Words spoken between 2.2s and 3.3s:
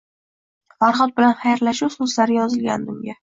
yozilgandi unga